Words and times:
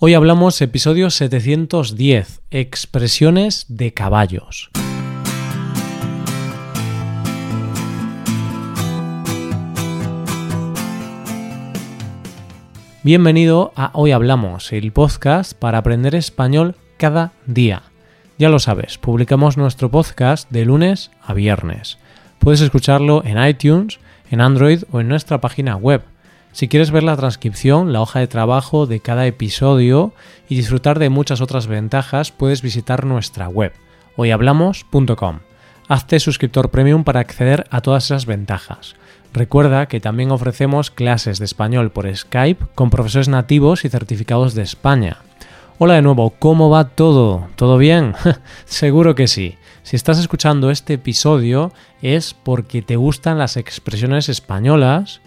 Hoy 0.00 0.14
hablamos 0.14 0.62
episodio 0.62 1.10
710, 1.10 2.42
expresiones 2.52 3.66
de 3.66 3.92
caballos. 3.92 4.70
Bienvenido 13.02 13.72
a 13.74 13.90
Hoy 13.94 14.12
Hablamos, 14.12 14.72
el 14.72 14.92
podcast 14.92 15.54
para 15.54 15.78
aprender 15.78 16.14
español 16.14 16.76
cada 16.96 17.32
día. 17.46 17.82
Ya 18.38 18.50
lo 18.50 18.60
sabes, 18.60 18.98
publicamos 18.98 19.56
nuestro 19.56 19.90
podcast 19.90 20.48
de 20.52 20.64
lunes 20.64 21.10
a 21.20 21.34
viernes. 21.34 21.98
Puedes 22.38 22.60
escucharlo 22.60 23.24
en 23.24 23.44
iTunes, 23.44 23.98
en 24.30 24.42
Android 24.42 24.84
o 24.92 25.00
en 25.00 25.08
nuestra 25.08 25.40
página 25.40 25.74
web. 25.74 26.02
Si 26.58 26.66
quieres 26.66 26.90
ver 26.90 27.04
la 27.04 27.16
transcripción, 27.16 27.92
la 27.92 28.00
hoja 28.00 28.18
de 28.18 28.26
trabajo 28.26 28.86
de 28.86 28.98
cada 28.98 29.28
episodio 29.28 30.12
y 30.48 30.56
disfrutar 30.56 30.98
de 30.98 31.08
muchas 31.08 31.40
otras 31.40 31.68
ventajas, 31.68 32.32
puedes 32.32 32.62
visitar 32.62 33.06
nuestra 33.06 33.48
web, 33.48 33.72
hoyhablamos.com. 34.16 35.38
Hazte 35.86 36.18
suscriptor 36.18 36.70
premium 36.70 37.04
para 37.04 37.20
acceder 37.20 37.68
a 37.70 37.80
todas 37.80 38.06
esas 38.06 38.26
ventajas. 38.26 38.96
Recuerda 39.32 39.86
que 39.86 40.00
también 40.00 40.32
ofrecemos 40.32 40.90
clases 40.90 41.38
de 41.38 41.44
español 41.44 41.92
por 41.92 42.12
Skype 42.12 42.66
con 42.74 42.90
profesores 42.90 43.28
nativos 43.28 43.84
y 43.84 43.88
certificados 43.88 44.54
de 44.54 44.62
España. 44.62 45.18
Hola 45.78 45.94
de 45.94 46.02
nuevo, 46.02 46.30
¿cómo 46.40 46.70
va 46.70 46.88
todo? 46.88 47.46
¿Todo 47.54 47.78
bien? 47.78 48.14
Seguro 48.64 49.14
que 49.14 49.28
sí. 49.28 49.54
Si 49.84 49.94
estás 49.94 50.18
escuchando 50.18 50.72
este 50.72 50.94
episodio 50.94 51.70
es 52.02 52.34
porque 52.34 52.82
te 52.82 52.96
gustan 52.96 53.38
las 53.38 53.56
expresiones 53.56 54.28
españolas 54.28 55.20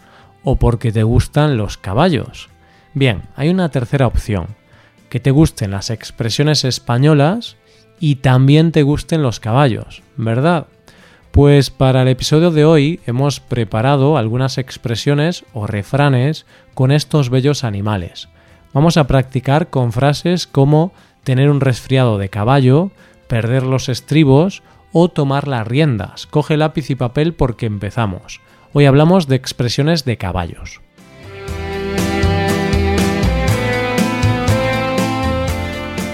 o 0.44 0.56
porque 0.56 0.92
te 0.92 1.04
gustan 1.04 1.58
los 1.58 1.78
caballos. 1.78 2.50
Bien, 2.94 3.24
hay 3.36 3.50
una 3.50 3.70
tercera 3.70 4.08
opción, 4.08 4.48
que 5.10 5.20
te 5.20 5.32
gusten 5.32 5.72
las 5.72 5.90
expresiones 5.90 6.64
españolas 6.64 7.58
y 8.00 8.16
también 8.16 8.72
te 8.72 8.84
gusten 8.84 9.22
los 9.22 9.40
caballos, 9.40 10.02
¿verdad? 10.18 10.68
Pues 11.32 11.70
para 11.70 12.02
el 12.02 12.10
episodio 12.10 12.52
de 12.52 12.66
hoy 12.66 13.00
hemos 13.06 13.40
preparado 13.40 14.18
algunas 14.18 14.58
expresiones 14.58 15.46
o 15.54 15.66
refranes 15.66 16.46
con 16.74 16.92
estos 16.92 17.30
bellos 17.30 17.64
animales. 17.64 18.28
Vamos 18.74 18.98
a 18.98 19.08
practicar 19.08 19.70
con 19.70 19.94
frases 19.94 20.48
como 20.48 20.94
tener 21.24 21.50
un 21.50 21.62
resfriado 21.62 22.18
de 22.18 22.30
caballo, 22.30 22.92
perder 23.28 23.64
los 23.64 23.88
estribos 23.88 24.64
o 24.92 25.08
tomar 25.08 25.48
las 25.48 25.68
riendas. 25.68 26.26
Coge 26.26 26.58
lápiz 26.58 26.90
y 26.90 26.96
papel 26.96 27.34
porque 27.34 27.66
empezamos. 27.66 28.42
Hoy 28.74 28.86
hablamos 28.86 29.28
de 29.28 29.36
expresiones 29.36 30.06
de 30.06 30.16
caballos. 30.16 30.80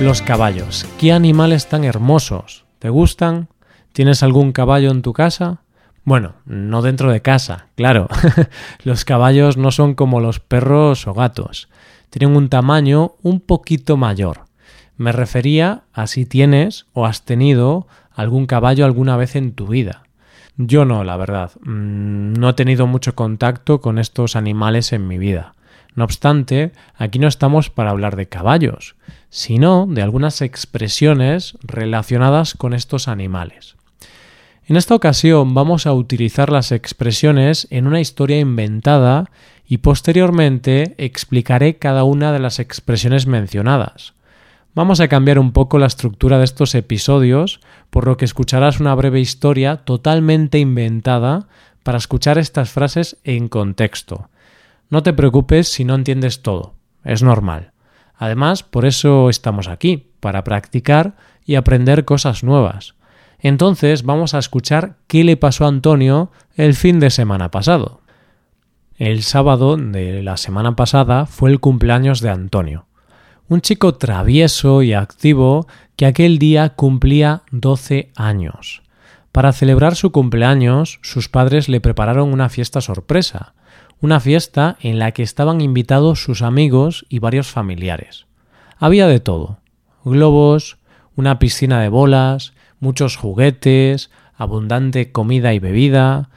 Los 0.02 0.24
caballos. 0.24 0.88
¿Qué 0.98 1.12
animales 1.12 1.68
tan 1.68 1.84
hermosos? 1.84 2.66
¿Te 2.80 2.90
gustan? 2.90 3.50
¿Tienes 3.94 4.24
algún 4.24 4.54
caballo 4.54 4.90
en 4.90 5.04
tu 5.04 5.14
casa? 5.14 5.62
Bueno, 6.04 6.34
no 6.46 6.82
dentro 6.82 7.12
de 7.12 7.22
casa, 7.22 7.68
claro. 7.76 8.08
los 8.84 9.06
caballos 9.06 9.56
no 9.58 9.70
son 9.70 9.94
como 9.94 10.20
los 10.20 10.40
perros 10.40 11.06
o 11.06 11.14
gatos. 11.14 11.70
Tienen 12.10 12.36
un 12.36 12.50
tamaño 12.50 13.14
un 13.22 13.40
poquito 13.40 13.98
mayor. 13.98 14.46
Me 14.96 15.12
refería 15.12 15.84
a 15.94 16.08
si 16.08 16.26
tienes 16.26 16.88
o 16.94 17.06
has 17.06 17.24
tenido 17.24 17.86
algún 18.12 18.48
caballo 18.48 18.84
alguna 18.84 19.16
vez 19.16 19.36
en 19.36 19.52
tu 19.52 19.68
vida. 19.68 20.07
Yo 20.58 20.86
no, 20.86 21.04
la 21.04 21.18
verdad. 21.18 21.52
Mm, 21.62 22.34
no 22.34 22.50
he 22.50 22.54
tenido 22.54 22.88
mucho 22.88 23.16
contacto 23.16 23.80
con 23.80 24.00
estos 24.00 24.36
animales 24.36 24.92
en 24.92 25.08
mi 25.08 25.18
vida. 25.18 25.54
No 25.96 26.04
obstante, 26.04 26.72
aquí 26.96 27.20
no 27.20 27.28
estamos 27.28 27.70
para 27.70 27.92
hablar 27.92 28.16
de 28.16 28.28
caballos, 28.28 28.96
sino 29.30 29.88
de 29.88 30.02
algunas 30.02 30.42
expresiones 30.42 31.58
relacionadas 31.62 32.54
con 32.54 32.74
estos 32.74 33.08
animales. 33.08 33.76
En 34.66 34.76
esta 34.76 34.96
ocasión 34.96 35.54
vamos 35.54 35.88
a 35.88 35.94
utilizar 35.94 36.52
las 36.52 36.72
expresiones 36.72 37.68
en 37.70 37.88
una 37.88 38.02
historia 38.02 38.40
inventada 38.40 39.30
y 39.68 39.78
posteriormente 39.78 40.94
explicaré 40.98 41.78
cada 41.78 42.04
una 42.04 42.32
de 42.32 42.40
las 42.40 42.60
expresiones 42.60 43.28
mencionadas. 43.28 44.14
Vamos 44.78 45.00
a 45.00 45.08
cambiar 45.08 45.40
un 45.40 45.54
poco 45.54 45.80
la 45.80 45.88
estructura 45.88 46.38
de 46.38 46.44
estos 46.44 46.76
episodios, 46.76 47.62
por 47.90 48.06
lo 48.06 48.16
que 48.16 48.26
escucharás 48.26 48.80
una 48.80 48.94
breve 48.94 49.20
historia 49.20 49.78
totalmente 49.78 50.60
inventada 50.60 51.48
para 51.82 51.98
escuchar 51.98 52.38
estas 52.38 52.70
frases 52.70 53.18
en 53.24 53.48
contexto. 53.48 54.30
No 54.92 55.02
te 55.02 55.14
preocupes 55.14 55.68
si 55.68 55.84
no 55.84 55.96
entiendes 55.96 56.44
todo, 56.44 56.76
es 57.04 57.24
normal. 57.24 57.72
Además, 58.18 58.62
por 58.62 58.86
eso 58.86 59.32
estamos 59.32 59.68
aquí, 59.68 60.12
para 60.20 60.44
practicar 60.44 61.16
y 61.44 61.56
aprender 61.56 62.06
cosas 62.06 62.44
nuevas. 62.44 62.94
Entonces 63.40 64.04
vamos 64.04 64.36
a 64.36 64.38
escuchar 64.38 64.98
qué 65.08 65.24
le 65.24 65.38
pasó 65.38 65.66
a 65.66 65.70
Antonio 65.70 66.32
el 66.54 66.76
fin 66.76 67.00
de 67.00 67.10
semana 67.10 67.50
pasado. 67.50 68.02
El 68.96 69.24
sábado 69.24 69.76
de 69.76 70.22
la 70.22 70.38
semana 70.38 70.76
pasada 70.76 71.26
fue 71.26 71.50
el 71.50 71.60
cumpleaños 71.60 72.22
de 72.22 72.30
Antonio, 72.30 72.87
un 73.50 73.62
chico 73.62 73.96
travieso 73.96 74.82
y 74.82 74.94
activo 74.94 75.68
que 75.96 76.06
aquel 76.06 76.38
día 76.38 76.70
cumplía 76.70 77.44
12 77.52 78.12
años. 78.16 78.82
Para 79.32 79.54
celebrar 79.54 79.96
su 79.96 80.12
cumpleaños, 80.12 81.00
sus 81.02 81.30
padres 81.30 81.70
le 81.70 81.80
prepararon 81.80 82.34
una 82.34 82.50
fiesta 82.50 82.82
sorpresa, 82.82 83.54
una 84.02 84.20
fiesta 84.20 84.78
en 84.82 85.00
la 85.00 85.12
que 85.12 85.24
estaban 85.24 85.62
invitados 85.62 86.24
sus 86.24 86.42
amigos 86.42 87.06
y 87.10 87.20
varios 87.20 87.48
familiares. 87.48 88.26
Había 88.80 89.08
de 89.08 89.20
todo 89.20 89.60
globos, 90.04 90.78
una 91.16 91.40
piscina 91.40 91.82
de 91.82 91.90
bolas, 91.90 92.54
muchos 92.80 93.16
juguetes, 93.16 94.10
abundante 94.36 95.12
comida 95.12 95.54
y 95.54 95.60
bebida, 95.60 96.30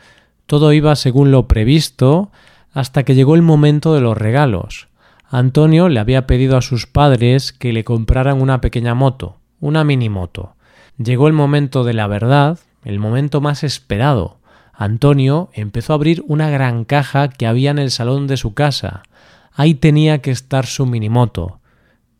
todo 0.46 0.72
iba 0.72 0.96
según 0.96 1.30
lo 1.30 1.46
previsto 1.46 2.30
hasta 2.72 3.04
que 3.04 3.14
llegó 3.14 3.34
el 3.34 3.42
momento 3.42 3.94
de 3.94 4.00
los 4.00 4.16
regalos. 4.16 4.89
Antonio 5.32 5.88
le 5.88 6.00
había 6.00 6.26
pedido 6.26 6.56
a 6.56 6.62
sus 6.62 6.88
padres 6.88 7.52
que 7.52 7.72
le 7.72 7.84
compraran 7.84 8.42
una 8.42 8.60
pequeña 8.60 8.94
moto, 8.94 9.38
una 9.60 9.84
mini 9.84 10.08
moto. 10.08 10.56
Llegó 10.98 11.28
el 11.28 11.34
momento 11.34 11.84
de 11.84 11.94
la 11.94 12.08
verdad, 12.08 12.58
el 12.84 12.98
momento 12.98 13.40
más 13.40 13.62
esperado. 13.62 14.40
Antonio 14.72 15.48
empezó 15.52 15.92
a 15.92 15.96
abrir 15.96 16.24
una 16.26 16.50
gran 16.50 16.84
caja 16.84 17.28
que 17.28 17.46
había 17.46 17.70
en 17.70 17.78
el 17.78 17.92
salón 17.92 18.26
de 18.26 18.36
su 18.36 18.54
casa. 18.54 19.04
Ahí 19.52 19.74
tenía 19.74 20.20
que 20.20 20.32
estar 20.32 20.66
su 20.66 20.84
minimoto. 20.84 21.60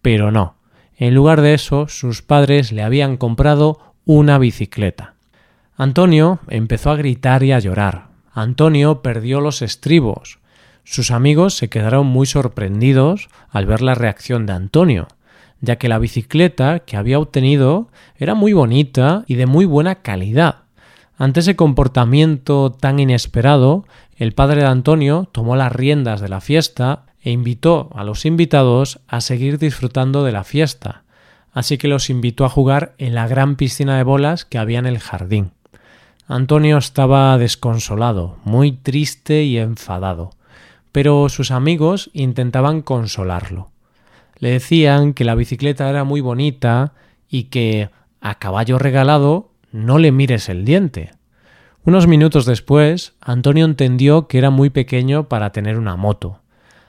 Pero 0.03 0.31
no. 0.31 0.55
En 0.97 1.13
lugar 1.15 1.41
de 1.41 1.55
eso, 1.55 1.89
sus 1.89 2.23
padres 2.23 2.71
le 2.71 2.85
habían 2.85 3.17
comprado 3.17 3.81
una 4.05 4.39
bicicleta. 4.39 5.15
Antonio 5.77 6.39
empezó 6.49 6.91
a 6.93 6.97
gritar 6.97 7.43
y 7.43 7.51
a 7.51 7.59
llorar. 7.59 8.09
Antonio 8.33 9.03
perdió 9.03 9.41
los 9.41 9.63
estribos. 9.63 10.40
Sus 10.91 11.13
amigos 11.13 11.55
se 11.55 11.69
quedaron 11.69 12.09
muy 12.09 12.27
sorprendidos 12.27 13.29
al 13.49 13.65
ver 13.65 13.81
la 13.81 13.95
reacción 13.95 14.45
de 14.45 14.55
Antonio, 14.55 15.07
ya 15.61 15.77
que 15.77 15.89
la 15.89 16.01
bicicleta 16.01 16.81
que 16.81 16.97
había 16.97 17.21
obtenido 17.21 17.87
era 18.17 18.35
muy 18.35 18.55
bonita 18.55 19.23
y 19.29 19.37
de 19.37 19.47
muy 19.47 19.67
buena 19.67 20.03
calidad. 20.03 20.65
Ante 21.17 21.41
ese 21.41 21.55
comportamiento 21.55 22.73
tan 22.73 22.99
inesperado, 22.99 23.85
el 24.17 24.33
padre 24.33 24.63
de 24.63 24.67
Antonio 24.67 25.29
tomó 25.31 25.55
las 25.55 25.71
riendas 25.71 26.21
de 26.21 26.29
la 26.29 26.41
fiesta 26.41 27.05
e 27.23 27.31
invitó 27.31 27.91
a 27.95 28.03
los 28.03 28.27
invitados 28.27 28.99
a 29.07 29.21
seguir 29.21 29.59
disfrutando 29.59 30.25
de 30.25 30.33
la 30.33 30.43
fiesta, 30.43 31.05
así 31.53 31.79
que 31.79 31.87
los 31.87 32.11
invitó 32.11 32.45
a 32.45 32.49
jugar 32.49 32.95
en 32.99 33.15
la 33.15 33.29
gran 33.29 33.55
piscina 33.55 33.97
de 33.97 34.03
bolas 34.03 34.45
que 34.45 34.59
había 34.59 34.81
en 34.81 34.87
el 34.87 34.99
jardín. 34.99 35.53
Antonio 36.27 36.79
estaba 36.79 37.39
desconsolado, 37.39 38.39
muy 38.43 38.73
triste 38.73 39.45
y 39.45 39.57
enfadado, 39.57 40.33
pero 40.93 41.29
sus 41.29 41.51
amigos 41.51 42.11
intentaban 42.13 42.83
consolarlo. 42.83 43.71
Le 44.39 44.51
decían 44.51 45.13
que 45.15 45.25
la 45.25 45.35
bicicleta 45.35 45.89
era 45.89 46.05
muy 46.05 46.21
bonita 46.21 46.95
y 47.29 47.45
que 47.45 47.91
a 48.21 48.39
caballo 48.39 48.79
regalado 48.79 49.51
no 49.73 49.99
le 49.99 50.13
mires 50.13 50.49
el 50.49 50.65
diente. 50.65 51.13
Unos 51.85 52.07
minutos 52.07 52.45
después, 52.45 53.15
Antonio 53.21 53.65
entendió 53.65 54.29
que 54.29 54.39
era 54.39 54.51
muy 54.51 54.71
pequeño 54.71 55.29
para 55.29 55.51
tener 55.53 55.79
una 55.79 55.97
moto, 55.97 56.41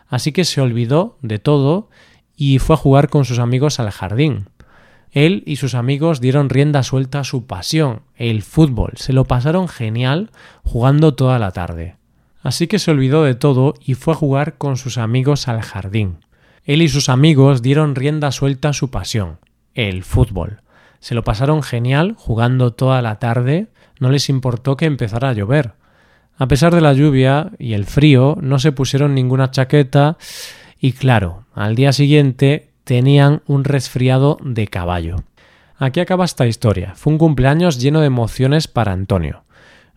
así 0.07 0.31
que 0.31 0.44
se 0.44 0.62
olvidó 0.62 1.18
de 1.21 1.39
todo 1.39 1.89
y 2.36 2.59
fue 2.59 2.74
a 2.74 2.77
jugar 2.77 3.09
con 3.09 3.24
sus 3.24 3.39
amigos 3.39 3.80
al 3.80 3.92
jardín. 3.92 4.50
Él 5.12 5.44
y 5.45 5.57
sus 5.57 5.75
amigos 5.75 6.21
dieron 6.21 6.50
rienda 6.50 6.83
suelta 6.83 7.19
a 7.19 7.24
su 7.24 7.45
pasión, 7.45 8.01
el 8.15 8.42
fútbol. 8.44 8.94
Se 8.95 9.13
lo 9.13 9.25
pasaron 9.25 9.68
genial 9.68 10.31
jugando 10.63 11.13
toda 11.15 11.38
la 11.38 11.51
tarde. 11.51 11.98
Así 12.43 12.67
que 12.67 12.79
se 12.79 12.91
olvidó 12.91 13.23
de 13.23 13.35
todo 13.35 13.75
y 13.85 13.93
fue 13.93 14.13
a 14.13 14.17
jugar 14.17 14.57
con 14.57 14.77
sus 14.77 14.97
amigos 14.97 15.47
al 15.47 15.61
jardín. 15.61 16.17
Él 16.63 16.81
y 16.81 16.89
sus 16.89 17.09
amigos 17.09 17.61
dieron 17.61 17.95
rienda 17.95 18.31
suelta 18.31 18.69
a 18.69 18.73
su 18.73 18.89
pasión, 18.89 19.39
el 19.73 20.03
fútbol. 20.03 20.61
Se 20.99 21.15
lo 21.15 21.23
pasaron 21.23 21.63
genial 21.63 22.15
jugando 22.17 22.73
toda 22.73 23.01
la 23.01 23.19
tarde, 23.19 23.67
no 23.99 24.09
les 24.09 24.29
importó 24.29 24.77
que 24.77 24.85
empezara 24.85 25.29
a 25.29 25.33
llover. 25.33 25.73
A 26.38 26.47
pesar 26.47 26.73
de 26.73 26.81
la 26.81 26.93
lluvia 26.93 27.51
y 27.59 27.73
el 27.73 27.85
frío, 27.85 28.38
no 28.41 28.59
se 28.59 28.71
pusieron 28.71 29.13
ninguna 29.13 29.51
chaqueta 29.51 30.17
y 30.79 30.93
claro, 30.93 31.45
al 31.53 31.75
día 31.75 31.93
siguiente 31.93 32.71
tenían 32.83 33.43
un 33.45 33.63
resfriado 33.63 34.38
de 34.43 34.67
caballo. 34.67 35.17
Aquí 35.77 35.99
acaba 35.99 36.25
esta 36.25 36.45
historia. 36.45 36.93
Fue 36.95 37.13
un 37.13 37.19
cumpleaños 37.19 37.79
lleno 37.79 38.01
de 38.01 38.07
emociones 38.07 38.67
para 38.67 38.91
Antonio. 38.91 39.43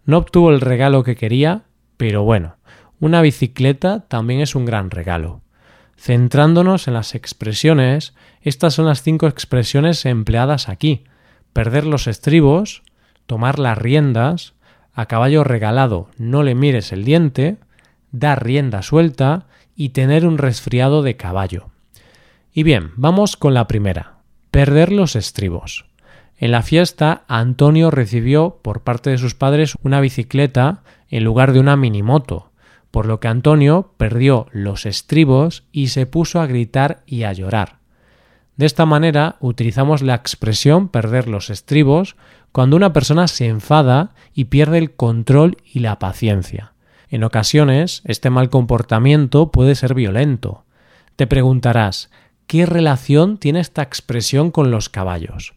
No 0.06 0.18
obtuvo 0.18 0.50
el 0.50 0.60
regalo 0.60 1.02
que 1.02 1.16
quería, 1.16 1.62
pero 1.96 2.22
bueno, 2.22 2.56
una 3.00 3.22
bicicleta 3.22 4.00
también 4.00 4.40
es 4.40 4.54
un 4.54 4.64
gran 4.64 4.90
regalo. 4.90 5.42
Centrándonos 5.96 6.88
en 6.88 6.94
las 6.94 7.14
expresiones, 7.14 8.14
estas 8.42 8.74
son 8.74 8.86
las 8.86 9.02
cinco 9.02 9.26
expresiones 9.26 10.04
empleadas 10.06 10.68
aquí. 10.68 11.04
Perder 11.52 11.86
los 11.86 12.06
estribos, 12.06 12.82
tomar 13.26 13.58
las 13.58 13.78
riendas, 13.78 14.54
a 14.92 15.06
caballo 15.06 15.44
regalado 15.44 16.08
no 16.18 16.42
le 16.42 16.54
mires 16.54 16.92
el 16.92 17.04
diente, 17.04 17.58
dar 18.12 18.44
rienda 18.44 18.82
suelta 18.82 19.46
y 19.74 19.90
tener 19.90 20.26
un 20.26 20.38
resfriado 20.38 21.02
de 21.02 21.16
caballo. 21.16 21.70
Y 22.52 22.62
bien, 22.62 22.92
vamos 22.96 23.36
con 23.36 23.54
la 23.54 23.66
primera, 23.66 24.18
perder 24.50 24.92
los 24.92 25.16
estribos. 25.16 25.86
En 26.36 26.50
la 26.50 26.62
fiesta, 26.62 27.24
Antonio 27.28 27.90
recibió 27.90 28.58
por 28.62 28.82
parte 28.82 29.10
de 29.10 29.18
sus 29.18 29.34
padres 29.34 29.76
una 29.82 30.00
bicicleta 30.00 30.82
en 31.08 31.24
lugar 31.24 31.52
de 31.52 31.60
una 31.60 31.76
minimoto, 31.76 32.50
por 32.90 33.06
lo 33.06 33.20
que 33.20 33.28
Antonio 33.28 33.92
perdió 33.96 34.46
los 34.52 34.86
estribos 34.86 35.64
y 35.72 35.88
se 35.88 36.06
puso 36.06 36.40
a 36.40 36.46
gritar 36.46 37.02
y 37.06 37.22
a 37.22 37.32
llorar. 37.32 37.78
De 38.56 38.66
esta 38.66 38.86
manera 38.86 39.36
utilizamos 39.40 40.02
la 40.02 40.14
expresión 40.14 40.88
perder 40.88 41.28
los 41.28 41.50
estribos 41.50 42.16
cuando 42.52 42.76
una 42.76 42.92
persona 42.92 43.26
se 43.26 43.46
enfada 43.46 44.14
y 44.32 44.44
pierde 44.44 44.78
el 44.78 44.94
control 44.94 45.56
y 45.64 45.80
la 45.80 45.98
paciencia. 45.98 46.72
En 47.08 47.24
ocasiones, 47.24 48.02
este 48.04 48.30
mal 48.30 48.50
comportamiento 48.50 49.50
puede 49.50 49.74
ser 49.74 49.94
violento. 49.94 50.64
Te 51.16 51.26
preguntarás, 51.26 52.10
¿qué 52.46 52.66
relación 52.66 53.38
tiene 53.38 53.60
esta 53.60 53.82
expresión 53.82 54.50
con 54.50 54.70
los 54.70 54.88
caballos? 54.88 55.54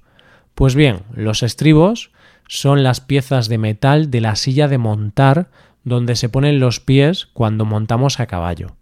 Pues 0.57 0.73
bien, 0.73 1.01
los 1.13 1.43
estribos 1.43 2.09
son 2.47 2.81
las 2.81 2.99
piezas 2.99 3.47
de 3.47 3.59
metal 3.59 4.09
de 4.09 4.21
la 4.21 4.35
silla 4.35 4.67
de 4.67 4.79
montar 4.79 5.51
donde 5.83 6.15
se 6.15 6.29
ponen 6.29 6.59
los 6.59 6.79
pies 6.79 7.27
cuando 7.27 7.63
montamos 7.63 8.19
a 8.19 8.25
caballo. 8.25 8.75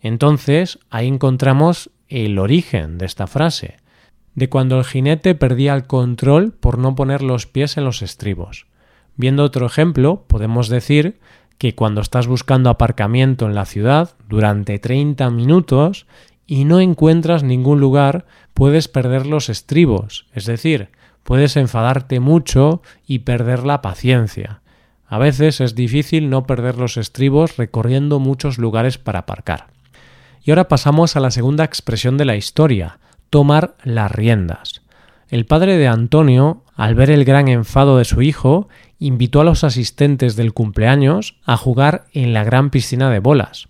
Entonces, 0.00 0.78
ahí 0.90 1.08
encontramos 1.08 1.90
el 2.06 2.38
origen 2.38 2.98
de 2.98 3.06
esta 3.06 3.26
frase, 3.26 3.78
de 4.36 4.48
cuando 4.48 4.78
el 4.78 4.84
jinete 4.84 5.34
perdía 5.34 5.74
el 5.74 5.88
control 5.88 6.52
por 6.52 6.78
no 6.78 6.94
poner 6.94 7.22
los 7.22 7.48
pies 7.48 7.76
en 7.78 7.84
los 7.84 8.00
estribos. 8.00 8.68
Viendo 9.16 9.42
otro 9.42 9.66
ejemplo, 9.66 10.24
podemos 10.28 10.68
decir 10.68 11.18
que 11.58 11.74
cuando 11.74 12.00
estás 12.00 12.28
buscando 12.28 12.70
aparcamiento 12.70 13.46
en 13.46 13.56
la 13.56 13.64
ciudad 13.64 14.14
durante 14.28 14.78
30 14.78 15.30
minutos 15.30 16.06
y 16.46 16.64
no 16.64 16.78
encuentras 16.78 17.42
ningún 17.42 17.80
lugar, 17.80 18.24
puedes 18.54 18.86
perder 18.86 19.26
los 19.26 19.48
estribos, 19.48 20.26
es 20.32 20.46
decir, 20.46 20.90
puedes 21.28 21.58
enfadarte 21.58 22.20
mucho 22.20 22.80
y 23.06 23.18
perder 23.18 23.64
la 23.64 23.82
paciencia. 23.82 24.62
A 25.06 25.18
veces 25.18 25.60
es 25.60 25.74
difícil 25.74 26.30
no 26.30 26.46
perder 26.46 26.78
los 26.78 26.96
estribos 26.96 27.58
recorriendo 27.58 28.18
muchos 28.18 28.56
lugares 28.56 28.96
para 28.96 29.18
aparcar. 29.18 29.66
Y 30.42 30.50
ahora 30.50 30.68
pasamos 30.68 31.16
a 31.16 31.20
la 31.20 31.30
segunda 31.30 31.64
expresión 31.64 32.16
de 32.16 32.24
la 32.24 32.34
historia, 32.34 32.98
tomar 33.28 33.76
las 33.84 34.10
riendas. 34.10 34.80
El 35.28 35.44
padre 35.44 35.76
de 35.76 35.86
Antonio, 35.86 36.62
al 36.74 36.94
ver 36.94 37.10
el 37.10 37.26
gran 37.26 37.48
enfado 37.48 37.98
de 37.98 38.06
su 38.06 38.22
hijo, 38.22 38.70
invitó 38.98 39.42
a 39.42 39.44
los 39.44 39.64
asistentes 39.64 40.34
del 40.34 40.54
cumpleaños 40.54 41.36
a 41.44 41.58
jugar 41.58 42.06
en 42.14 42.32
la 42.32 42.42
gran 42.42 42.70
piscina 42.70 43.10
de 43.10 43.18
bolas. 43.18 43.68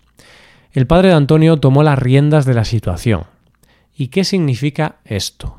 El 0.71 0.87
padre 0.87 1.09
de 1.09 1.15
Antonio 1.15 1.57
tomó 1.57 1.83
las 1.83 1.99
riendas 1.99 2.45
de 2.45 2.53
la 2.53 2.63
situación. 2.63 3.23
¿Y 3.97 4.07
qué 4.07 4.23
significa 4.23 4.99
esto? 5.03 5.58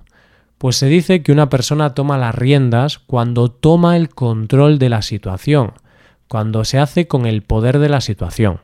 Pues 0.60 0.76
se 0.76 0.88
dice 0.88 1.22
que 1.22 1.32
una 1.32 1.48
persona 1.48 1.94
toma 1.94 2.18
las 2.18 2.34
riendas 2.34 2.98
cuando 2.98 3.50
toma 3.50 3.96
el 3.96 4.10
control 4.10 4.78
de 4.78 4.90
la 4.90 5.00
situación, 5.00 5.72
cuando 6.28 6.66
se 6.66 6.78
hace 6.78 7.08
con 7.08 7.24
el 7.24 7.40
poder 7.40 7.78
de 7.78 7.88
la 7.88 8.02
situación. 8.02 8.60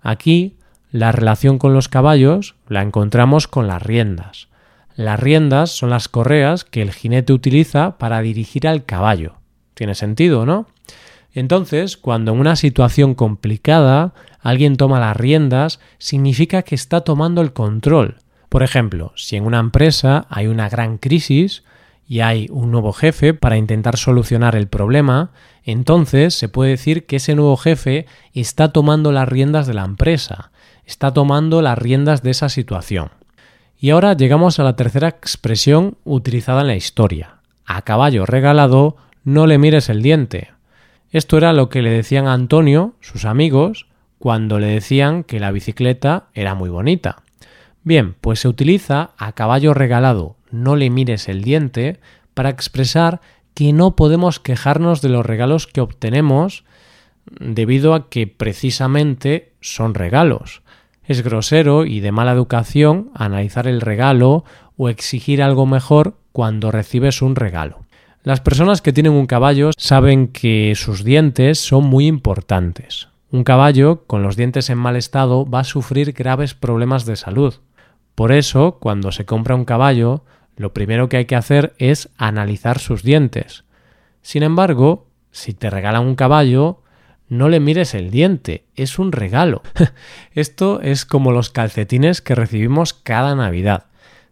Aquí 0.00 0.56
la 0.90 1.12
relación 1.12 1.58
con 1.58 1.74
los 1.74 1.88
caballos 1.88 2.56
la 2.66 2.82
encontramos 2.82 3.46
con 3.46 3.68
las 3.68 3.80
riendas. 3.80 4.48
Las 4.96 5.20
riendas 5.20 5.70
son 5.70 5.90
las 5.90 6.08
correas 6.08 6.64
que 6.64 6.82
el 6.82 6.90
jinete 6.90 7.32
utiliza 7.32 7.98
para 7.98 8.20
dirigir 8.20 8.66
al 8.66 8.84
caballo. 8.84 9.34
Tiene 9.74 9.94
sentido, 9.94 10.44
¿no? 10.44 10.66
Entonces, 11.32 11.96
cuando 11.96 12.32
en 12.32 12.40
una 12.40 12.56
situación 12.56 13.14
complicada 13.14 14.12
alguien 14.40 14.76
toma 14.76 14.98
las 14.98 15.16
riendas, 15.16 15.78
significa 15.98 16.62
que 16.62 16.74
está 16.74 17.02
tomando 17.02 17.42
el 17.42 17.52
control. 17.52 18.16
Por 18.48 18.62
ejemplo, 18.62 19.12
si 19.16 19.36
en 19.36 19.44
una 19.44 19.58
empresa 19.58 20.26
hay 20.30 20.46
una 20.46 20.68
gran 20.68 20.98
crisis 20.98 21.64
y 22.08 22.20
hay 22.20 22.46
un 22.50 22.70
nuevo 22.70 22.92
jefe 22.92 23.34
para 23.34 23.58
intentar 23.58 23.98
solucionar 23.98 24.56
el 24.56 24.68
problema, 24.68 25.30
entonces 25.64 26.34
se 26.34 26.48
puede 26.48 26.70
decir 26.70 27.04
que 27.04 27.16
ese 27.16 27.34
nuevo 27.34 27.56
jefe 27.58 28.06
está 28.32 28.72
tomando 28.72 29.12
las 29.12 29.28
riendas 29.28 29.66
de 29.66 29.74
la 29.74 29.84
empresa, 29.84 30.50
está 30.86 31.12
tomando 31.12 31.60
las 31.60 31.76
riendas 31.76 32.22
de 32.22 32.30
esa 32.30 32.48
situación. 32.48 33.10
Y 33.78 33.90
ahora 33.90 34.14
llegamos 34.14 34.58
a 34.58 34.64
la 34.64 34.76
tercera 34.76 35.08
expresión 35.08 35.98
utilizada 36.04 36.62
en 36.62 36.68
la 36.68 36.76
historia. 36.76 37.36
A 37.66 37.82
caballo 37.82 38.24
regalado, 38.24 38.96
no 39.24 39.46
le 39.46 39.58
mires 39.58 39.90
el 39.90 40.02
diente. 40.02 40.50
Esto 41.10 41.36
era 41.36 41.52
lo 41.52 41.68
que 41.68 41.82
le 41.82 41.90
decían 41.90 42.26
a 42.26 42.32
Antonio, 42.32 42.94
sus 43.00 43.26
amigos, 43.26 43.86
cuando 44.18 44.58
le 44.58 44.68
decían 44.68 45.22
que 45.22 45.38
la 45.38 45.52
bicicleta 45.52 46.24
era 46.34 46.54
muy 46.54 46.70
bonita. 46.70 47.22
Bien, 47.84 48.14
pues 48.20 48.40
se 48.40 48.48
utiliza 48.48 49.10
a 49.16 49.32
caballo 49.32 49.74
regalado, 49.74 50.36
no 50.50 50.76
le 50.76 50.90
mires 50.90 51.28
el 51.28 51.42
diente, 51.42 52.00
para 52.34 52.50
expresar 52.50 53.20
que 53.54 53.72
no 53.72 53.96
podemos 53.96 54.40
quejarnos 54.40 55.02
de 55.02 55.08
los 55.08 55.26
regalos 55.26 55.66
que 55.66 55.80
obtenemos 55.80 56.64
debido 57.40 57.94
a 57.94 58.08
que 58.08 58.26
precisamente 58.26 59.52
son 59.60 59.94
regalos. 59.94 60.62
Es 61.04 61.22
grosero 61.22 61.86
y 61.86 62.00
de 62.00 62.12
mala 62.12 62.32
educación 62.32 63.10
analizar 63.14 63.66
el 63.66 63.80
regalo 63.80 64.44
o 64.76 64.88
exigir 64.88 65.42
algo 65.42 65.66
mejor 65.66 66.18
cuando 66.32 66.70
recibes 66.70 67.22
un 67.22 67.34
regalo. 67.34 67.80
Las 68.22 68.40
personas 68.40 68.82
que 68.82 68.92
tienen 68.92 69.12
un 69.12 69.26
caballo 69.26 69.70
saben 69.76 70.28
que 70.28 70.74
sus 70.76 71.02
dientes 71.02 71.58
son 71.58 71.84
muy 71.84 72.06
importantes. 72.06 73.08
Un 73.30 73.42
caballo 73.42 74.04
con 74.06 74.22
los 74.22 74.36
dientes 74.36 74.70
en 74.70 74.78
mal 74.78 74.96
estado 74.96 75.48
va 75.48 75.60
a 75.60 75.64
sufrir 75.64 76.12
graves 76.12 76.54
problemas 76.54 77.06
de 77.06 77.16
salud. 77.16 77.54
Por 78.18 78.32
eso, 78.32 78.78
cuando 78.80 79.12
se 79.12 79.26
compra 79.26 79.54
un 79.54 79.64
caballo, 79.64 80.24
lo 80.56 80.74
primero 80.74 81.08
que 81.08 81.18
hay 81.18 81.26
que 81.26 81.36
hacer 81.36 81.74
es 81.78 82.08
analizar 82.18 82.80
sus 82.80 83.04
dientes. 83.04 83.62
Sin 84.22 84.42
embargo, 84.42 85.06
si 85.30 85.54
te 85.54 85.70
regalan 85.70 86.04
un 86.04 86.16
caballo, 86.16 86.82
no 87.28 87.48
le 87.48 87.60
mires 87.60 87.94
el 87.94 88.10
diente, 88.10 88.64
es 88.74 88.98
un 88.98 89.12
regalo. 89.12 89.62
Esto 90.32 90.80
es 90.80 91.04
como 91.04 91.30
los 91.30 91.50
calcetines 91.50 92.20
que 92.20 92.34
recibimos 92.34 92.92
cada 92.92 93.36
Navidad. 93.36 93.84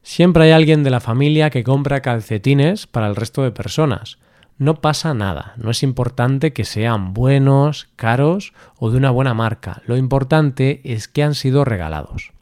Siempre 0.03 0.47
hay 0.47 0.51
alguien 0.51 0.83
de 0.83 0.91
la 0.91 0.99
familia 0.99 1.51
que 1.51 1.63
compra 1.63 2.03
calcetines 2.03 2.89
para 2.89 3.07
el 3.07 3.15
resto 3.15 3.45
de 3.45 3.53
personas. 3.53 4.19
No 4.59 4.81
pasa 4.81 5.15
nada, 5.15 5.55
no 5.59 5.71
es 5.71 5.85
importante 5.85 6.53
que 6.53 6.65
sean 6.65 7.15
buenos, 7.15 7.89
caros 7.95 8.53
o 8.81 8.91
de 8.91 8.97
una 8.97 9.13
buena 9.13 9.33
marca, 9.33 9.81
lo 9.87 9.97
importante 9.97 10.81
es 10.83 11.07
que 11.07 11.23
han 11.23 11.37
sido 11.37 11.65
regalados. 11.65 12.33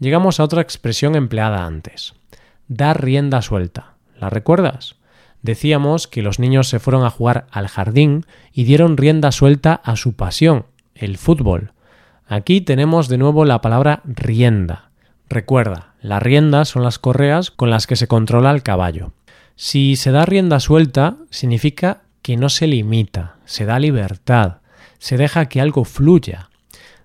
Llegamos 0.00 0.40
a 0.40 0.44
otra 0.44 0.62
expresión 0.62 1.14
empleada 1.14 1.66
antes, 1.66 2.14
dar 2.68 3.04
rienda 3.04 3.42
suelta. 3.42 3.96
¿La 4.18 4.30
recuerdas? 4.30 4.96
Decíamos 5.42 6.08
que 6.08 6.22
los 6.22 6.38
niños 6.38 6.68
se 6.68 6.78
fueron 6.78 7.04
a 7.04 7.10
jugar 7.10 7.46
al 7.50 7.68
jardín 7.68 8.24
y 8.50 8.64
dieron 8.64 8.96
rienda 8.96 9.30
suelta 9.30 9.74
a 9.74 9.96
su 9.96 10.14
pasión, 10.14 10.64
el 10.94 11.18
fútbol. 11.18 11.72
Aquí 12.26 12.62
tenemos 12.62 13.08
de 13.08 13.18
nuevo 13.18 13.44
la 13.44 13.60
palabra 13.60 14.00
rienda. 14.04 14.90
Recuerda, 15.28 15.92
las 16.00 16.22
riendas 16.22 16.70
son 16.70 16.82
las 16.82 16.98
correas 16.98 17.50
con 17.50 17.68
las 17.68 17.86
que 17.86 17.96
se 17.96 18.08
controla 18.08 18.52
el 18.52 18.62
caballo. 18.62 19.12
Si 19.54 19.96
se 19.96 20.12
da 20.12 20.24
rienda 20.24 20.60
suelta, 20.60 21.16
significa 21.28 22.04
que 22.22 22.38
no 22.38 22.48
se 22.48 22.66
limita, 22.66 23.36
se 23.44 23.66
da 23.66 23.78
libertad, 23.78 24.58
se 24.98 25.18
deja 25.18 25.46
que 25.46 25.60
algo 25.60 25.84
fluya. 25.84 26.49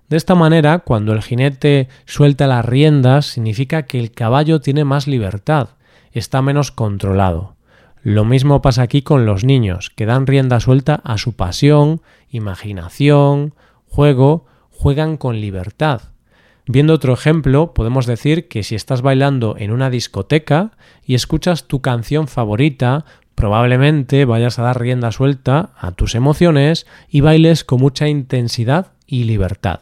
De 0.08 0.16
esta 0.16 0.34
manera, 0.36 0.80
cuando 0.80 1.12
el 1.12 1.22
jinete 1.22 1.88
suelta 2.04 2.46
las 2.46 2.64
riendas, 2.64 3.26
significa 3.26 3.84
que 3.84 3.98
el 3.98 4.12
caballo 4.12 4.60
tiene 4.60 4.84
más 4.84 5.08
libertad, 5.08 5.70
está 6.12 6.42
menos 6.42 6.70
controlado. 6.70 7.56
Lo 8.02 8.24
mismo 8.24 8.62
pasa 8.62 8.82
aquí 8.82 9.02
con 9.02 9.26
los 9.26 9.42
niños, 9.42 9.90
que 9.90 10.06
dan 10.06 10.28
rienda 10.28 10.60
suelta 10.60 11.00
a 11.02 11.18
su 11.18 11.32
pasión, 11.32 12.02
imaginación, 12.30 13.54
juego, 13.88 14.46
juegan 14.70 15.16
con 15.16 15.40
libertad. 15.40 16.02
Viendo 16.68 16.94
otro 16.94 17.12
ejemplo, 17.12 17.74
podemos 17.74 18.06
decir 18.06 18.46
que 18.46 18.62
si 18.62 18.76
estás 18.76 19.02
bailando 19.02 19.56
en 19.58 19.72
una 19.72 19.90
discoteca 19.90 20.72
y 21.04 21.16
escuchas 21.16 21.64
tu 21.64 21.80
canción 21.80 22.28
favorita, 22.28 23.04
probablemente 23.34 24.24
vayas 24.24 24.60
a 24.60 24.62
dar 24.62 24.80
rienda 24.80 25.10
suelta 25.10 25.70
a 25.76 25.90
tus 25.90 26.14
emociones 26.14 26.86
y 27.08 27.22
bailes 27.22 27.64
con 27.64 27.80
mucha 27.80 28.06
intensidad 28.06 28.92
y 29.06 29.24
libertad. 29.24 29.80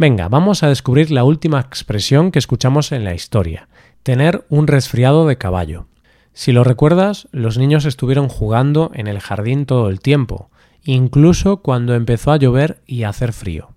Venga, 0.00 0.28
vamos 0.28 0.62
a 0.62 0.68
descubrir 0.68 1.10
la 1.10 1.24
última 1.24 1.58
expresión 1.58 2.30
que 2.30 2.38
escuchamos 2.38 2.92
en 2.92 3.02
la 3.02 3.14
historia, 3.14 3.68
tener 4.04 4.46
un 4.48 4.68
resfriado 4.68 5.26
de 5.26 5.38
caballo. 5.38 5.88
Si 6.32 6.52
lo 6.52 6.62
recuerdas, 6.62 7.26
los 7.32 7.58
niños 7.58 7.84
estuvieron 7.84 8.28
jugando 8.28 8.92
en 8.94 9.08
el 9.08 9.18
jardín 9.18 9.66
todo 9.66 9.88
el 9.88 9.98
tiempo, 9.98 10.50
incluso 10.84 11.62
cuando 11.62 11.96
empezó 11.96 12.30
a 12.30 12.36
llover 12.36 12.80
y 12.86 13.02
a 13.02 13.08
hacer 13.08 13.32
frío. 13.32 13.70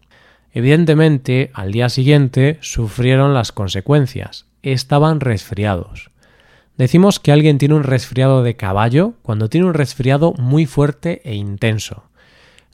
Evidentemente, 0.53 1.49
al 1.55 1.71
día 1.71 1.89
siguiente 1.89 2.59
sufrieron 2.61 3.33
las 3.33 3.51
consecuencias. 3.51 4.45
Estaban 4.61 5.21
resfriados. 5.21 6.11
Decimos 6.77 7.19
que 7.19 7.31
alguien 7.31 7.57
tiene 7.57 7.73
un 7.73 7.83
resfriado 7.83 8.43
de 8.43 8.55
caballo 8.55 9.15
cuando 9.23 9.49
tiene 9.49 9.65
un 9.65 9.73
resfriado 9.73 10.33
muy 10.33 10.67
fuerte 10.67 11.23
e 11.25 11.33
intenso. 11.33 12.10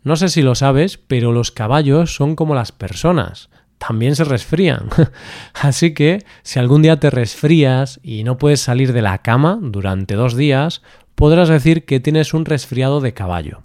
No 0.07 0.15
sé 0.15 0.29
si 0.29 0.41
lo 0.41 0.55
sabes, 0.55 0.97
pero 0.97 1.33
los 1.33 1.51
caballos 1.51 2.15
son 2.15 2.37
como 2.37 2.55
las 2.55 2.71
personas 2.71 3.49
también 3.77 4.15
se 4.15 4.23
resfrían. 4.23 4.87
Así 5.53 5.93
que 5.93 6.23
si 6.43 6.59
algún 6.59 6.81
día 6.81 6.97
te 6.97 7.09
resfrías 7.09 7.99
y 8.01 8.23
no 8.23 8.37
puedes 8.37 8.61
salir 8.61 8.93
de 8.93 9.01
la 9.01 9.17
cama 9.17 9.59
durante 9.61 10.15
dos 10.15 10.37
días, 10.37 10.81
podrás 11.13 11.49
decir 11.49 11.83
que 11.83 11.99
tienes 11.99 12.33
un 12.33 12.45
resfriado 12.45 13.01
de 13.01 13.13
caballo. 13.13 13.63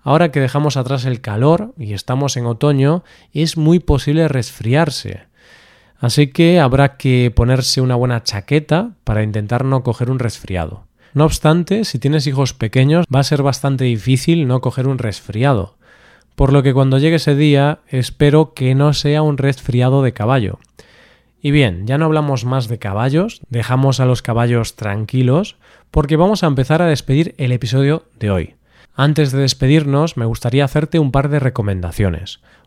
Ahora 0.00 0.30
que 0.30 0.38
dejamos 0.38 0.76
atrás 0.76 1.06
el 1.06 1.20
calor 1.20 1.74
y 1.76 1.92
estamos 1.92 2.36
en 2.36 2.46
otoño, 2.46 3.02
es 3.32 3.56
muy 3.56 3.80
posible 3.80 4.28
resfriarse. 4.28 5.24
Así 5.98 6.28
que 6.28 6.60
habrá 6.60 6.96
que 6.96 7.32
ponerse 7.34 7.80
una 7.80 7.96
buena 7.96 8.22
chaqueta 8.22 8.92
para 9.02 9.24
intentar 9.24 9.64
no 9.64 9.82
coger 9.82 10.08
un 10.08 10.20
resfriado. 10.20 10.86
No 11.14 11.24
obstante, 11.24 11.84
si 11.84 12.00
tienes 12.00 12.26
hijos 12.26 12.54
pequeños 12.54 13.06
va 13.14 13.20
a 13.20 13.24
ser 13.24 13.44
bastante 13.44 13.84
difícil 13.84 14.48
no 14.48 14.60
coger 14.60 14.88
un 14.88 14.98
resfriado, 14.98 15.76
por 16.34 16.52
lo 16.52 16.64
que 16.64 16.74
cuando 16.74 16.98
llegue 16.98 17.16
ese 17.16 17.36
día 17.36 17.78
espero 17.86 18.52
que 18.52 18.74
no 18.74 18.92
sea 18.92 19.22
un 19.22 19.38
resfriado 19.38 20.02
de 20.02 20.12
caballo. 20.12 20.58
Y 21.40 21.52
bien, 21.52 21.86
ya 21.86 21.98
no 21.98 22.06
hablamos 22.06 22.44
más 22.44 22.66
de 22.66 22.80
caballos, 22.80 23.40
dejamos 23.48 24.00
a 24.00 24.06
los 24.06 24.22
caballos 24.22 24.74
tranquilos, 24.74 25.56
porque 25.92 26.16
vamos 26.16 26.42
a 26.42 26.48
empezar 26.48 26.82
a 26.82 26.86
despedir 26.86 27.36
el 27.38 27.52
episodio 27.52 28.06
de 28.18 28.30
hoy. 28.30 28.54
Antes 28.96 29.30
de 29.30 29.40
despedirnos, 29.40 30.16
me 30.16 30.24
gustaría 30.24 30.64
hacerte 30.64 30.98
un 30.98 31.12
par 31.12 31.28
de 31.28 31.38
recomendaciones. 31.38 32.40